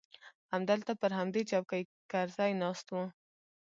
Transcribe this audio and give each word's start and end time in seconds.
همدلته 0.53 0.91
پر 1.01 1.11
همدې 1.19 1.41
چوکۍ 1.51 1.83
کرزى 2.11 2.51
ناست 2.61 2.87
و. 2.91 2.95